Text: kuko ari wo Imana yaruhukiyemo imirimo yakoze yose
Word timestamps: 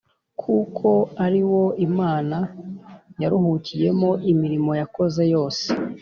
kuko 0.41 0.89
ari 1.25 1.41
wo 1.51 1.63
Imana 1.87 2.37
yaruhukiyemo 3.21 4.09
imirimo 4.31 4.71
yakoze 4.81 5.21
yose 5.33 5.65